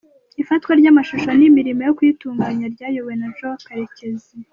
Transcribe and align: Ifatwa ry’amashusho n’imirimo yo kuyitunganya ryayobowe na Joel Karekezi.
Ifatwa 0.41 0.71
ry’amashusho 0.79 1.29
n’imirimo 1.39 1.81
yo 1.87 1.95
kuyitunganya 1.97 2.65
ryayobowe 2.73 3.13
na 3.17 3.27
Joel 3.37 3.57
Karekezi. 3.67 4.35